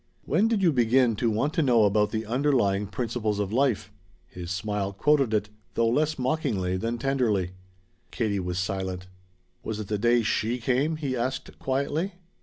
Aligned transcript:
"When 0.25 0.47
did 0.47 0.63
you 0.63 0.71
begin 0.73 1.15
to 1.17 1.29
want 1.29 1.53
to 1.53 1.61
know 1.61 1.83
about 1.83 2.09
the 2.09 2.25
'underlying 2.25 2.87
principles 2.87 3.37
of 3.37 3.53
life'?" 3.53 3.91
His 4.25 4.49
smile 4.49 4.93
quoted 4.93 5.31
it, 5.31 5.49
though 5.75 5.89
less 5.89 6.17
mockingly 6.17 6.75
than 6.75 6.97
tenderly. 6.97 7.51
Katie 8.09 8.39
was 8.39 8.57
silent. 8.57 9.05
"Was 9.61 9.79
it 9.79 9.89
the 9.89 9.99
day 9.99 10.23
she 10.23 10.57
came?" 10.57 10.95
he 10.95 11.15
asked 11.15 11.59
quietly. 11.59 12.13